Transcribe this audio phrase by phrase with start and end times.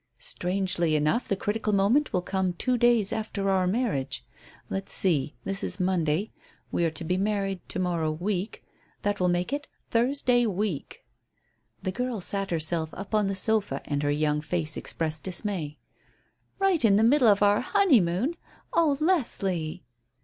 [0.17, 4.25] "Strangely enough, the critical moment will come two days after our marriage.
[4.67, 5.35] Let's see.
[5.43, 6.31] This is Monday.
[6.71, 8.63] We are to be married to morrow week.
[9.03, 11.05] That will make it Thursday week."
[11.83, 15.77] The girl sat herself up on the sofa, and her young face expressed dismay.
[16.57, 18.37] "Right in the middle of our honeymoon.
[18.73, 19.83] Oh, Leslie!"